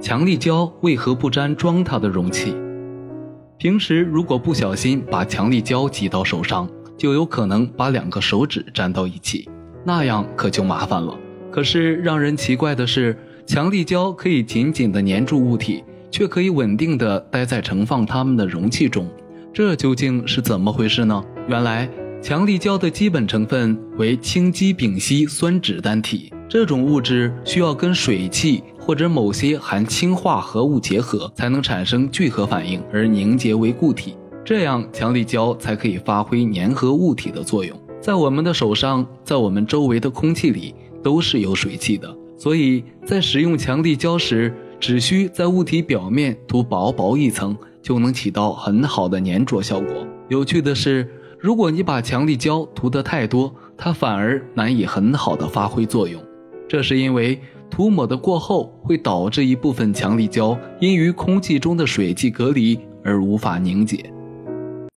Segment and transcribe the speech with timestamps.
[0.00, 2.54] 强力胶为何不粘装它的容器？
[3.58, 9.48] 平时如果不小心把强力胶挤到手上，就有可能把两个手指粘到一起，
[9.84, 11.16] 那样可就麻烦了。
[11.50, 19.08] 可是让人奇怪的是，强力胶可以紧紧地粘住物体，却可以稳定地待在盛放它们的容器中，
[19.52, 21.24] 这究竟是怎么回事呢？
[21.48, 21.88] 原来，
[22.22, 28.62] 强力胶的基本成分为氢基丙烯酸酯单体，这种物质需要跟水汽。
[28.86, 37.76] 或者某些含氢化合物结合，才能产生聚合反应而凝结为固体，这样强力胶才可以发挥粘合物体的作用。
[38.00, 40.72] 在我们的手上，在我们周围的空气里
[41.02, 50.06] 都是有水汽的，所以在使用强力胶时，只需在物体表面涂薄薄一层，就能起到很好的粘着效果。
[50.28, 51.10] 有趣的是，
[51.40, 56.22] 如果你把强力胶涂得太多，它反而难以很好的发挥作用，
[56.68, 57.40] 这是因为。
[57.70, 64.12] 涂抹的过后，会导致一部分强力胶因与空气中的水汽隔离而无法凝结。